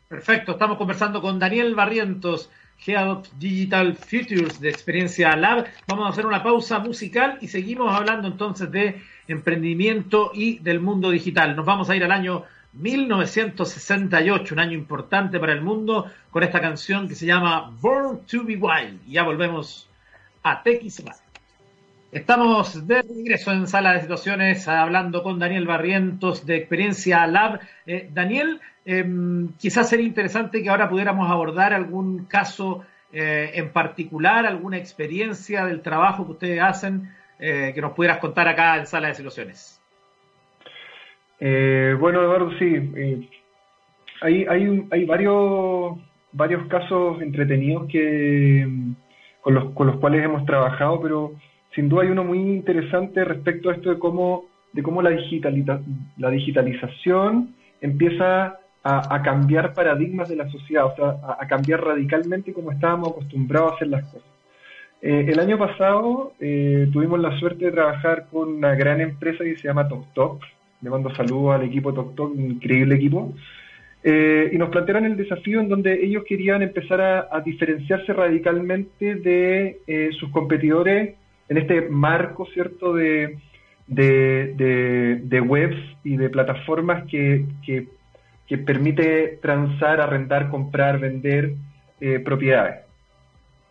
[0.08, 2.50] Perfecto, estamos conversando con Daniel Barrientos,
[2.86, 5.66] Head of Digital Futures de Experiencia Lab.
[5.86, 11.10] Vamos a hacer una pausa musical y seguimos hablando entonces de emprendimiento y del mundo
[11.10, 11.56] digital.
[11.56, 16.60] Nos vamos a ir al año 1968, un año importante para el mundo, con esta
[16.60, 19.00] canción que se llama Born to Be Wild.
[19.06, 19.88] Y ya volvemos
[20.42, 21.04] a TX
[22.14, 27.58] Estamos de regreso en Sala de Situaciones hablando con Daniel Barrientos de Experiencia Lab.
[27.86, 34.46] Eh, Daniel, em, quizás sería interesante que ahora pudiéramos abordar algún caso eh, en particular,
[34.46, 39.08] alguna experiencia del trabajo que ustedes hacen, eh, que nos pudieras contar acá en Sala
[39.08, 39.80] de Situaciones.
[41.40, 43.28] bueno, Eduardo, sí.
[44.20, 48.66] hay, varios, casos entretenidos que,
[49.40, 51.34] con, los, con los cuales hemos trabajado, pero
[51.74, 55.10] sin duda hay uno muy interesante respecto a esto de cómo, de cómo la,
[56.18, 62.70] la digitalización empieza a, cambiar paradigmas de la sociedad, o sea, a, cambiar radicalmente cómo
[62.70, 64.28] estábamos acostumbrados a hacer las cosas.
[65.00, 69.56] Eh, el año pasado eh, tuvimos la suerte de trabajar con una gran empresa que
[69.56, 70.42] se llama TokTok.
[70.82, 73.32] Le mando saludos al equipo TokTok, un increíble equipo.
[74.02, 80.12] Eh, y nos plantearon el desafío en donde ellos querían empezar a, diferenciarse radicalmente de
[80.18, 81.14] sus competidores
[81.48, 83.38] en este marco, ¿cierto?, de,
[83.86, 87.44] de, webs y de plataformas que,
[88.64, 91.54] permite transar, arrendar, comprar, vender
[92.00, 92.84] eh, propiedades.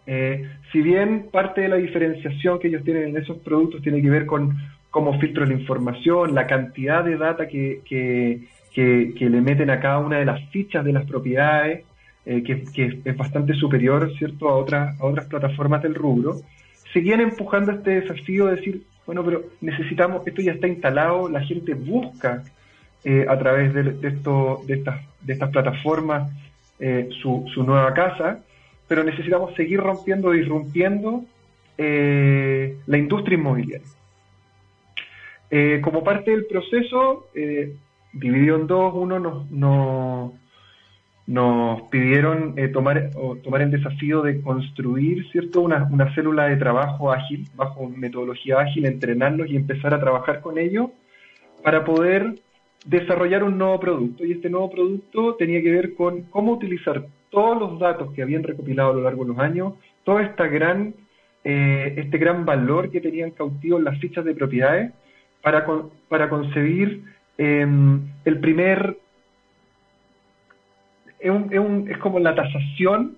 [0.06, 4.10] Eh, si bien parte de la diferenciación que ellos tienen en esos productos tiene que
[4.10, 4.58] ver con
[4.90, 10.18] cómo filtro la información, la cantidad de data que, que, le meten a cada una
[10.18, 11.86] de las fichas de las propiedades,
[12.26, 14.50] eh, que, es bastante superior ¿cierto?
[14.50, 16.42] A, otras a otras plataformas del rubro,
[16.92, 21.74] seguían empujando este desafío de decir, bueno, pero necesitamos, esto ya está instalado, la gente
[21.74, 22.44] busca
[23.06, 26.32] eh, a través de, esto, de, estas, de estas plataformas
[26.80, 28.40] eh, su, nueva casa,
[28.88, 31.26] pero necesitamos seguir rompiendo, irrumpiendo
[31.78, 33.86] eh, la industria inmobiliaria.
[35.82, 37.28] como parte del proceso,
[38.14, 39.52] dividido en dos, uno nos,
[41.28, 43.10] nos, pidieron tomar,
[43.44, 48.86] tomar el desafío de construir cierto una, una, célula de trabajo ágil, bajo metodología ágil,
[48.86, 50.90] entrenarlos y empezar a trabajar con ellos
[51.64, 52.36] para poder
[52.86, 54.26] desarrollar un nuevo producto.
[54.26, 58.44] Y este nuevo producto tenía que ver con cómo utilizar todos los datos que habían
[58.44, 60.94] recopilado a lo largo de los años, todo esta gran,
[61.44, 64.92] eh, este gran valor que tenían cautivos las fichas de propiedades
[65.42, 65.66] para,
[66.10, 67.04] para concebir
[67.38, 68.98] em, el primer
[71.20, 73.18] es, un, es, como la tasación,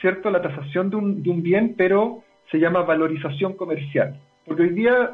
[0.00, 0.30] ¿cierto?
[0.30, 4.20] La tasación de un, de un bien, pero se llama valorización comercial.
[4.44, 5.12] Porque hoy día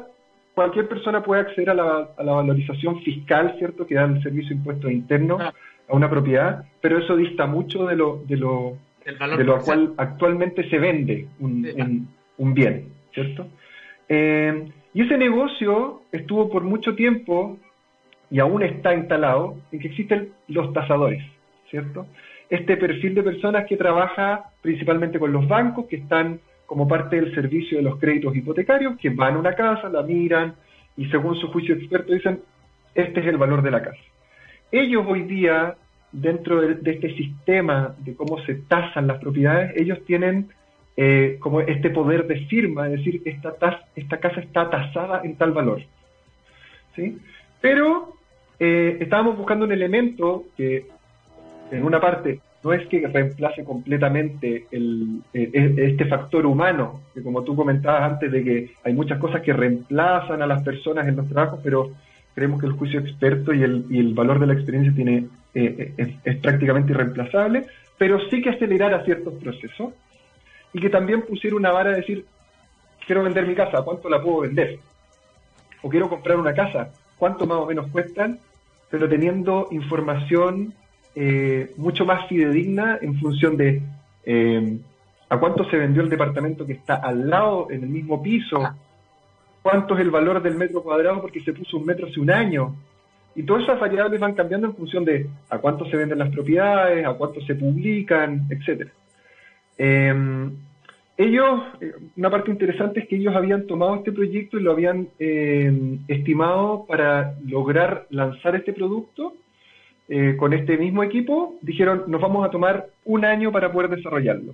[0.53, 3.85] cualquier persona puede acceder a la, a la valorización fiscal, ¿cierto?
[3.85, 5.53] Que da el servicio de impuestos internos ah.
[5.89, 10.69] a una propiedad, pero eso dista mucho de lo, de lo, de lo cual actualmente
[10.69, 13.47] se vende un, un bien, ¿cierto?
[14.09, 17.57] Eh, y ese negocio estuvo por mucho tiempo
[18.29, 21.23] y aún está instalado en que existen los tasadores,
[21.69, 22.07] ¿cierto?
[22.49, 26.39] Este perfil de personas que trabaja principalmente con los bancos, que están
[26.71, 30.55] como parte del servicio de los créditos hipotecarios, que van a una casa, la miran
[30.95, 32.39] y según su juicio experto dicen,
[32.95, 33.99] este es el valor de la casa.
[34.71, 35.75] Ellos hoy día,
[36.13, 40.47] dentro de, este sistema de cómo se tasan las propiedades, ellos tienen
[40.95, 43.51] eh, como este poder de firma, es decir, esta,
[44.21, 45.81] casa está tasada en tal valor.
[46.95, 47.17] ¿sí?
[47.59, 48.13] Pero
[48.61, 50.85] eh, estábamos buscando un elemento que,
[51.69, 57.23] en una parte, no es que reemplace completamente el, eh, e, este factor humano, que
[57.23, 61.15] como tú comentabas antes de que hay muchas cosas que reemplazan a las personas en
[61.15, 61.91] los trabajos, pero
[62.35, 65.93] creemos que el juicio experto y el, y el valor de la experiencia tiene, eh,
[65.97, 67.65] es, es, prácticamente irreemplazable,
[67.97, 69.93] pero sí que acelerara ciertos procesos
[70.73, 72.25] y que también pusiera una vara de decir,
[73.05, 74.79] quiero vender mi casa, ¿cuánto la puedo vender?
[75.81, 78.39] O quiero comprar una casa, ¿cuánto más o menos cuestan?
[78.89, 80.73] Pero teniendo información
[81.13, 83.81] eh, mucho más fidedigna en función de
[84.23, 84.77] eh,
[85.27, 88.61] a cuánto se vendió el departamento que está al lado, en el mismo piso,
[89.61, 92.75] cuánto es el valor del metro cuadrado porque se puso un metro hace un año.
[93.35, 97.05] Y todas esas variables van cambiando en función de a cuánto se venden las propiedades,
[97.05, 98.91] a cuánto se publican, etcétera.
[99.77, 100.49] Eh,
[101.17, 101.61] ellos,
[102.17, 105.09] una parte interesante es que ellos habían tomado este proyecto y lo habían
[106.07, 109.33] estimado para lograr lanzar este producto
[110.13, 114.53] eh, con este mismo equipo, dijeron, nos vamos a tomar un año para poder desarrollarlo,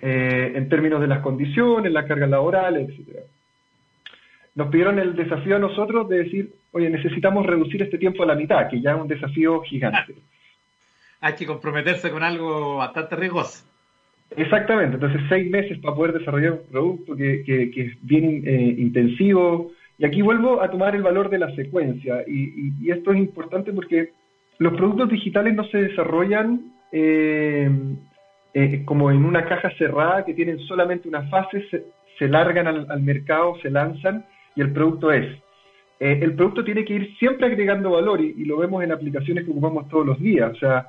[0.00, 3.24] eh, en términos de las condiciones, las cargas laborales, etc.
[4.54, 8.36] Nos pidieron el desafío a nosotros de decir, oye, necesitamos reducir este tiempo a la
[8.36, 10.14] mitad, que ya es un desafío gigante.
[11.20, 13.64] Hay que comprometerse con algo bastante riesgoso.
[14.36, 19.72] Exactamente, entonces seis meses para poder desarrollar un producto que, es bien eh, intensivo.
[19.98, 22.22] Y aquí vuelvo a tomar el valor de la secuencia.
[22.24, 24.12] y, esto es importante porque
[24.58, 27.70] los productos digitales no se desarrollan eh,
[28.54, 31.64] eh, como en una caja cerrada que tienen solamente una fase,
[32.18, 34.24] se, largan al, mercado, se lanzan
[34.56, 35.26] y el producto es.
[36.00, 39.50] Eh, el producto tiene que ir siempre agregando valor y, lo vemos en aplicaciones que
[39.50, 40.50] ocupamos todos los días.
[40.52, 40.88] O sea,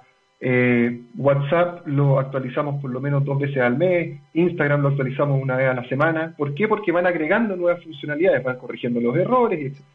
[1.18, 5.70] WhatsApp lo actualizamos por lo menos dos veces al mes, Instagram lo actualizamos una vez
[5.70, 6.34] a la semana.
[6.36, 6.68] ¿Por qué?
[6.68, 9.86] Porque van agregando nuevas funcionalidades, van corrigiendo los errores, etc.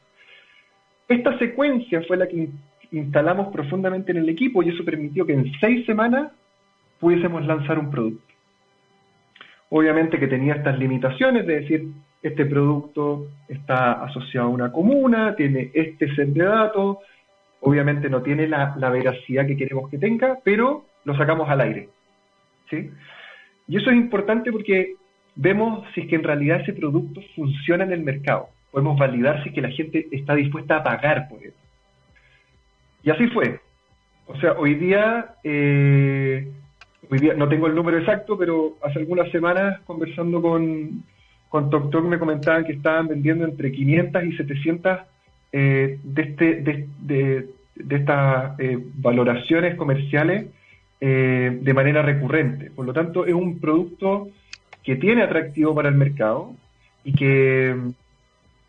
[1.09, 2.49] Esta secuencia fue la que
[2.99, 6.33] instalamos profundamente en el equipo y eso permitió que en seis semanas
[7.01, 8.25] pudiésemos lanzar un producto.
[9.71, 11.89] Obviamente que tenía estas limitaciones de decir,
[12.23, 16.99] este producto está asociado a una comuna, tiene este set de datos,
[17.61, 21.89] obviamente no tiene la, veracidad que queremos que tenga, pero lo sacamos al aire.
[22.71, 22.91] ¿sí?
[23.69, 24.95] Y eso es importante porque
[25.35, 28.49] vemos si es que en realidad ese producto funciona en el mercado.
[28.71, 31.53] Podemos validar si es que la gente está dispuesta a pagar por él.
[33.05, 33.61] Y así fue.
[34.27, 36.51] O sea, hoy día, eh,
[37.11, 41.05] hoy día no tengo el número exacto, pero hace algunas semanas conversando con,
[41.51, 44.99] con TokTok me comentaban que estaban vendiendo entre 500 y 700
[45.53, 50.47] eh, de, este, de, de, estas eh, valoraciones comerciales
[51.01, 52.71] de manera recurrente.
[52.71, 54.29] Por lo tanto, es un producto
[54.83, 56.55] que tiene atractivo para el mercado
[57.05, 57.77] y que,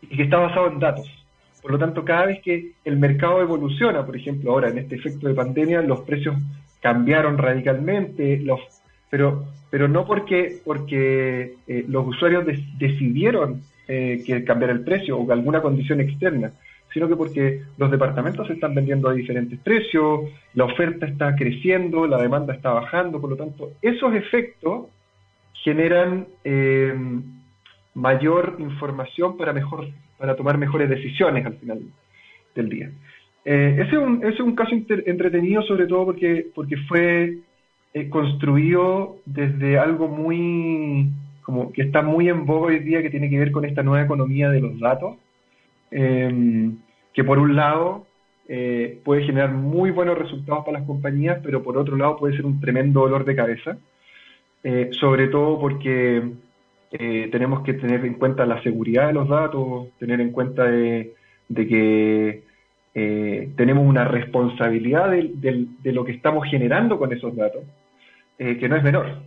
[0.02, 1.25] y que está basado en datos.
[1.66, 5.26] Por lo tanto, cada vez que el mercado evoluciona, por ejemplo, ahora en este efecto
[5.26, 6.36] de pandemia, los precios
[6.80, 8.40] cambiaron radicalmente,
[9.10, 12.44] pero, pero no porque, porque eh, los usuarios
[12.78, 16.52] decidieron eh, que cambiar el precio o alguna condición externa,
[16.94, 20.20] sino que porque los departamentos se están vendiendo a diferentes precios,
[20.54, 24.86] la oferta está creciendo, la demanda está bajando, por lo tanto, esos efectos
[25.64, 26.94] generan eh,
[27.94, 31.80] mayor información para mejor para tomar mejores decisiones al final
[32.54, 32.90] del día.
[33.48, 33.96] Eh, ese,
[34.28, 37.38] es un, caso entretenido sobre todo porque, porque fue
[37.94, 41.10] eh, construido desde algo muy,
[41.42, 44.04] como que está muy en boga hoy día, que tiene que ver con esta nueva
[44.04, 45.16] economía de los datos,
[45.92, 46.76] em,
[47.14, 48.06] que por un lado
[48.48, 52.46] eh, puede generar muy buenos resultados para las compañías, pero por otro lado puede ser
[52.46, 53.78] un tremendo dolor de cabeza,
[54.90, 56.20] sobre todo porque
[56.92, 61.14] eh, tenemos que tener en cuenta la seguridad de los datos, tener en cuenta de,
[61.54, 62.44] que
[62.94, 67.64] eh, tenemos una responsabilidad de, lo que estamos generando con esos datos,
[68.38, 69.20] eh, que no es menor.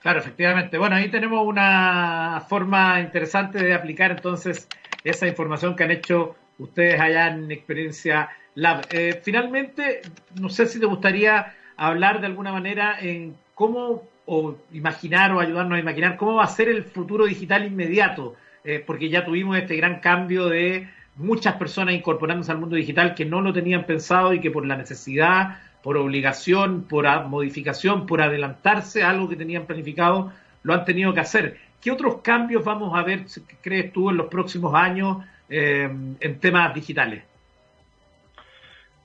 [0.00, 0.78] Claro, efectivamente.
[0.78, 4.68] Bueno, ahí tenemos una forma interesante de aplicar entonces
[5.04, 8.86] esa información que han hecho ustedes allá en Experiencia Lab.
[9.22, 10.02] finalmente,
[10.40, 14.02] no sé si te gustaría hablar de alguna manera en cómo
[14.32, 18.80] o imaginar o ayudarnos a imaginar cómo va a ser el futuro digital inmediato, eh,
[18.86, 23.40] porque ya tuvimos este gran cambio de muchas personas incorporándose al mundo digital que no
[23.40, 29.10] lo tenían pensado y que por la necesidad, por obligación, por modificación, por adelantarse a
[29.10, 31.56] algo que tenían planificado, lo han tenido que hacer.
[31.82, 33.24] ¿Qué otros cambios vamos a ver,
[33.60, 37.24] crees tú, en los próximos años eh, en temas digitales?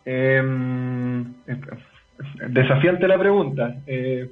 [0.06, 1.34] Em,
[2.48, 3.76] desafiante la pregunta.
[3.88, 4.30] Eh,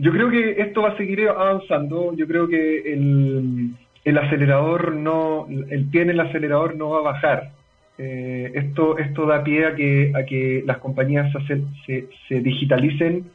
[0.00, 2.14] yo creo que esto va a seguir avanzando.
[2.14, 3.74] Yo creo que el,
[4.04, 7.52] el acelerador no, el pie en el acelerador no va a bajar.
[7.98, 13.30] Eh, esto, esto da pie a que, a que las compañías se, se, digitalicen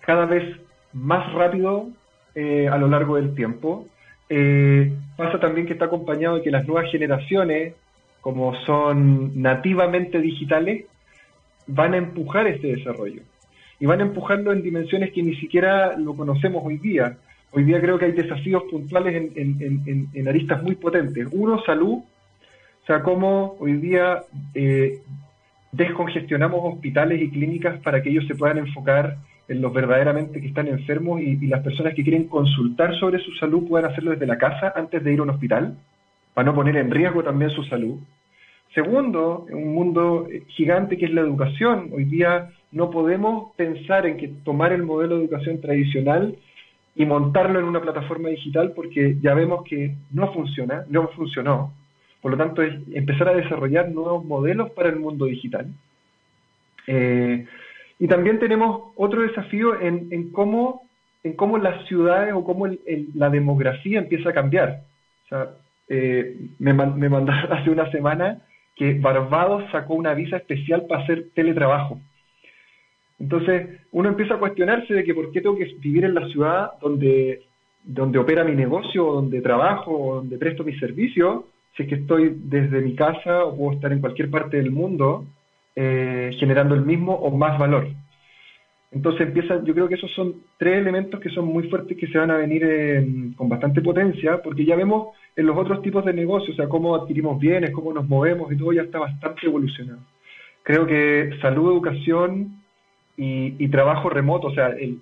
[0.00, 0.44] cada vez
[0.92, 1.88] más rápido
[2.36, 3.88] eh, a lo largo del tiempo.
[4.28, 7.74] Eh, pasa también que está acompañado de que las nuevas generaciones,
[8.20, 10.84] como son nativamente digitales,
[11.66, 13.22] van a empujar este desarrollo.
[13.78, 17.18] Y van a empujarlo en dimensiones que ni siquiera lo conocemos hoy día.
[17.52, 21.28] Hoy día creo que hay desafíos puntuales en, aristas muy potentes.
[21.32, 21.98] Uno, salud.
[21.98, 24.22] O sea, cómo hoy día
[24.54, 25.00] eh,
[25.72, 29.16] descongestionamos hospitales y clínicas para que ellos se puedan enfocar
[29.48, 33.68] en los verdaderamente que están enfermos y, las personas que quieren consultar sobre su salud
[33.68, 35.76] puedan hacerlo desde la casa antes de ir a un hospital,
[36.34, 37.98] para no poner en riesgo también su salud.
[38.74, 41.90] Segundo, un mundo gigante que es la educación.
[41.92, 46.36] Hoy día no podemos pensar en que tomar el modelo de educación tradicional
[46.94, 51.72] y montarlo en una plataforma digital porque ya vemos que no funciona, no funcionó.
[52.22, 55.66] Por lo tanto, es empezar a desarrollar nuevos modelos para el mundo digital.
[56.86, 57.46] Eh,
[57.98, 60.88] y también tenemos otro desafío en, cómo,
[61.22, 62.66] en cómo las ciudades o cómo
[63.14, 64.82] la demografía empieza a cambiar.
[65.24, 65.50] O sea,
[65.88, 68.42] eh, me, me mandaron hace una semana
[68.74, 72.00] que Barbados sacó una visa especial para hacer teletrabajo.
[73.18, 76.72] Entonces, uno empieza a cuestionarse de que por qué tengo que vivir en la ciudad
[76.80, 77.42] donde,
[77.82, 81.46] donde opera mi negocio, donde trabajo, donde presto mi servicio,
[81.76, 85.26] si es que estoy desde mi casa o puedo estar en cualquier parte del mundo
[85.74, 87.88] eh, generando el mismo o más valor.
[88.92, 92.16] Entonces empieza, yo creo que esos son tres elementos que son muy fuertes que se
[92.16, 96.54] van a venir con bastante potencia, porque ya vemos en los otros tipos de negocios,
[96.54, 100.00] o sea, cómo adquirimos bienes, cómo nos movemos y todo ya está bastante evolucionado.
[100.62, 102.62] Creo que salud, educación,
[103.16, 104.98] y, trabajo remoto, o sea, el,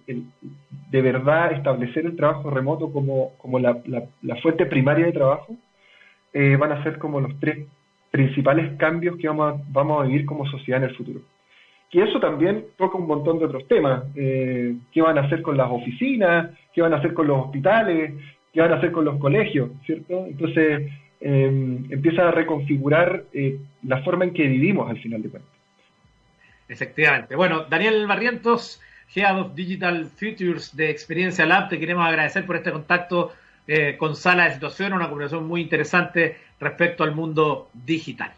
[0.90, 3.76] de verdad establecer el trabajo remoto como, como la,
[4.42, 5.56] fuente primaria de trabajo,
[6.32, 7.66] eh, van a ser como los tres
[8.10, 11.20] principales cambios que vamos a, vamos a vivir como sociedad en el futuro.
[11.90, 14.04] Y eso también toca un montón de otros temas.
[14.16, 16.50] Eh, ¿Qué van a hacer con las oficinas?
[16.72, 18.14] ¿Qué van a hacer con los hospitales?
[18.52, 19.70] ¿Qué van a hacer con los colegios?
[19.86, 20.26] ¿Cierto?
[20.26, 20.90] Entonces,
[21.20, 23.24] eh, empieza a reconfigurar
[23.84, 25.53] la forma en que vivimos al final de cuentas.
[26.68, 27.36] Efectivamente.
[27.36, 28.80] Bueno, Daniel Barrientos,
[29.14, 33.32] Head of Digital Futures de Experiencia Lab, te queremos agradecer por este contacto
[33.66, 38.32] eh, con Sala de Situación, una conversación muy interesante respecto al mundo digital.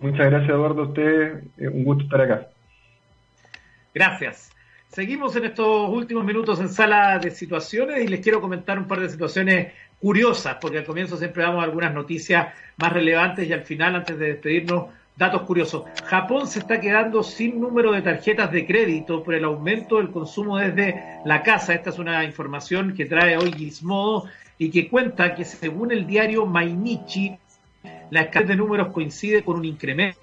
[0.00, 1.44] Muchas gracias, Eduardo, a usted.
[1.58, 2.48] Eh, un gusto estar acá.
[3.94, 4.50] Gracias.
[4.88, 9.00] Seguimos en estos últimos minutos en Sala de Situaciones y les quiero comentar un par
[9.00, 13.96] de situaciones curiosas, porque al comienzo siempre damos algunas noticias más relevantes y al final,
[13.96, 15.84] antes de despedirnos, Datos curiosos.
[16.06, 20.58] Japón se está quedando sin número de tarjetas de crédito por el aumento del consumo
[20.58, 21.72] desde la casa.
[21.72, 24.24] Esta es una información que trae hoy Gizmodo
[24.58, 27.36] y que cuenta que según el diario Mainichi,
[28.10, 30.18] la escala de números coincide con un incremento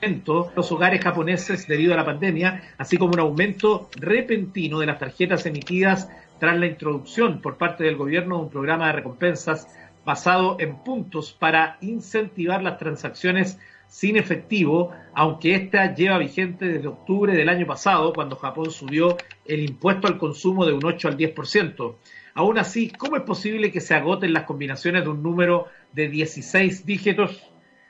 [0.00, 4.98] en los hogares japoneses debido a la pandemia, así como un aumento repentino de las
[4.98, 6.08] tarjetas emitidas
[6.40, 9.68] tras la introducción por parte del gobierno de un programa de recompensas
[10.06, 17.34] basado en puntos para incentivar las transacciones sin efectivo, aunque esta lleva vigente desde octubre
[17.34, 21.96] del año pasado, cuando Japón subió el impuesto al consumo de un 8 al 10%.
[22.34, 26.86] Aún así, ¿cómo es posible que se agoten las combinaciones de un número de 16
[26.86, 27.42] dígitos?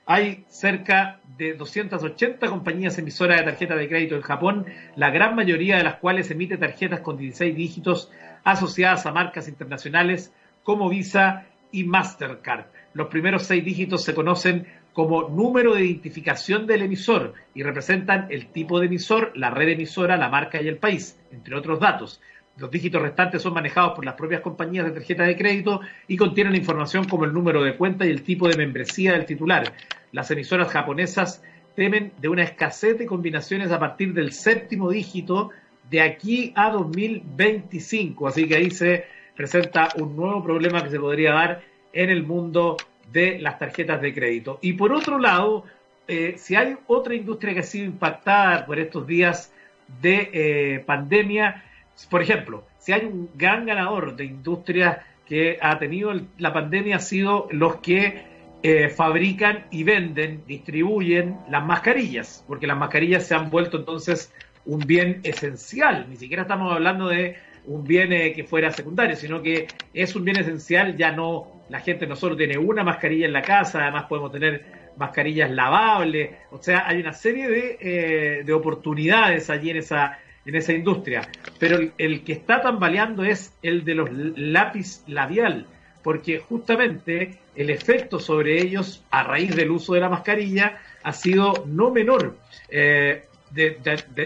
[0.07, 5.77] Hay cerca de 280 compañías emisoras de tarjetas de crédito en Japón, la gran mayoría
[5.77, 8.11] de las cuales emite tarjetas con 16 dígitos
[8.43, 11.47] asociadas a marcas internacionales como Visa
[11.77, 12.65] y Mastercard.
[12.95, 18.47] Los primeros seis dígitos se conocen como número de identificación del emisor y representan el
[18.47, 22.23] tipo de emisor, la red emisora, la marca y el país, entre otros datos.
[22.57, 26.57] Los dígitos restantes son manejados por las propias compañías de tarjeta de crédito y contienen
[26.57, 29.75] información como el número de cuenta y el tipo de membresía del titular.
[30.13, 31.43] Las emisoras japonesas
[31.75, 35.51] temen de una escasez de combinaciones a partir del séptimo dígito
[35.91, 38.29] de aquí a 2025.
[38.29, 39.05] Así que ahí se
[39.37, 41.63] presenta un nuevo problema que se podría dar
[41.93, 42.77] en el mundo
[43.13, 44.59] de las tarjetas de crédito.
[44.63, 45.65] Y por otro lado,
[46.09, 49.53] eh, si hay otra industria que ha sido impactada por estos días
[50.01, 51.63] de eh, pandemia,
[52.11, 57.01] por ejemplo, si hay un gran ganador de industrias que ha tenido la pandemia, ha
[57.01, 58.23] sido los que
[58.63, 64.33] eh, fabrican y venden, distribuyen las mascarillas, porque las mascarillas se han vuelto entonces
[64.65, 66.07] un bien esencial.
[66.09, 67.37] Ni siquiera estamos hablando de
[67.67, 72.07] un bien que fuera secundario, sino que es un bien esencial, ya no, la gente
[72.07, 74.65] no solo tiene una mascarilla en la casa, además podemos tener
[74.97, 80.55] mascarillas lavables, o sea, hay una serie de, eh, de oportunidades allí en esa, en
[80.55, 81.29] esa industria.
[81.59, 85.67] Pero el, que está tambaleando es el de los lápiz labial,
[86.03, 91.65] porque justamente el efecto sobre ellos a raíz del uso de la mascarilla ha sido
[91.67, 92.37] no menor.
[92.69, 93.79] Eh, de,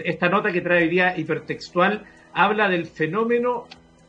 [0.05, 3.67] esta nota que trae hoy día hipertextual habla del fenómeno,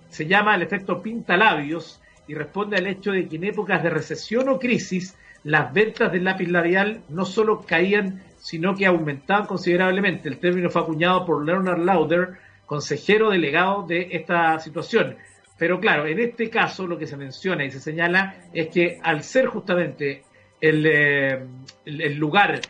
[0.08, 4.48] se llama el efecto pintalabios y responde al hecho de que en épocas de recesión
[4.48, 10.28] o crisis las ventas del lápiz labial no solo caían, sino que aumentaban considerablemente.
[10.28, 12.34] El término fue acuñado por Leonard Lauder,
[12.66, 15.16] consejero delegado de esta situación.
[15.58, 19.22] Pero claro, en este caso lo que se menciona y se señala es que al
[19.22, 20.24] ser justamente
[20.60, 21.40] el, eh,
[21.84, 22.60] el lugar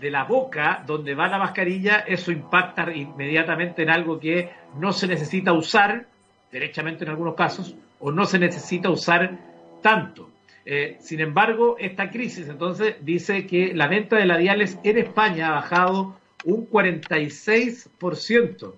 [0.00, 5.06] de la boca donde va la mascarilla, eso impacta inmediatamente en algo que no se
[5.06, 6.06] necesita usar,
[6.50, 9.38] derechamente en algunos casos, o no se necesita usar
[9.80, 10.30] tanto.
[10.64, 15.52] Eh, sin embargo, esta crisis entonces dice que la venta de labiales en España ha
[15.52, 18.74] bajado un 46%.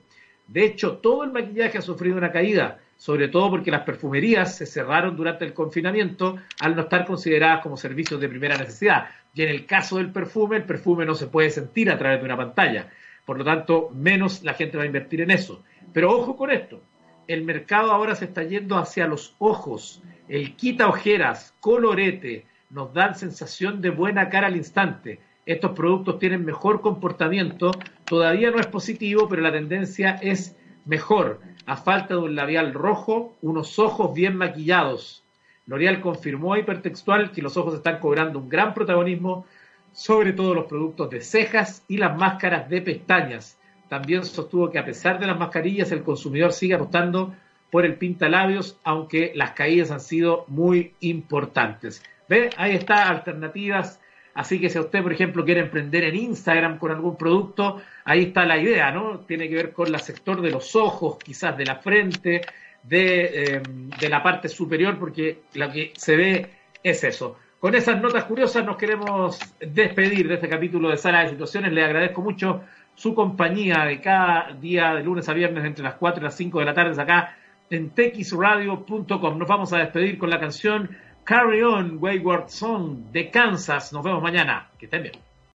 [0.47, 4.67] De hecho, todo el maquillaje ha sufrido una caída, sobre todo porque las perfumerías se
[4.67, 9.09] cerraron durante el confinamiento al no estar consideradas como servicios de primera necesidad.
[9.35, 12.25] Y en el caso del perfume, el perfume no se puede sentir a través de
[12.25, 12.89] una pantalla.
[13.25, 15.63] Por lo tanto, menos la gente va a invertir en eso.
[15.93, 16.83] Pero ojo con esto,
[17.27, 23.15] el mercado ahora se está yendo hacia los ojos el quita ojeras, colorete, nos dan
[23.15, 25.21] sensación de buena cara al instante.
[25.47, 27.73] Estos productos tienen mejor comportamiento,
[28.07, 31.41] todavía no es positivo, pero la tendencia es mejor.
[31.67, 35.25] A falta de un labial rojo, unos ojos bien maquillados.
[35.67, 39.47] L'Oreal confirmó hipertextual que los ojos están cobrando un gran protagonismo,
[39.93, 43.59] sobre todo los productos de cejas y las máscaras de pestañas.
[43.89, 47.35] También sostuvo que a pesar de las mascarillas, el consumidor sigue apostando
[47.71, 52.03] por el pintalabios, aunque las caídas han sido muy importantes.
[52.29, 52.51] ¿Ve?
[52.57, 54.01] Ahí está, alternativas.
[54.35, 58.45] Así que si usted, por ejemplo, quiere emprender en Instagram con algún producto, ahí está
[58.45, 59.21] la idea, ¿no?
[59.21, 62.43] Tiene que ver con el sector de los ojos, quizás de la frente,
[62.83, 66.51] de, em, de la parte superior, porque lo que se ve
[66.83, 67.39] es eso.
[67.61, 71.73] Con esas notas curiosas nos queremos despedir de este capítulo de Sala de Situaciones.
[71.73, 72.63] Le agradezco mucho
[72.95, 76.59] su compañía de cada día, de lunes a viernes, entre las 4 y las 5
[76.59, 77.37] de la tarde, acá
[77.71, 79.39] en texradio.com.
[79.39, 80.91] Nos vamos a despedir con la canción
[81.25, 83.93] Carry On Wayward Song de Kansas.
[83.93, 84.69] Nos vemos mañana.
[84.79, 85.24] Que estén bien.